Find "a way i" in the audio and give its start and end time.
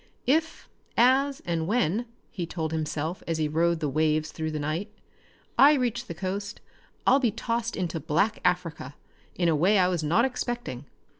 9.47-9.89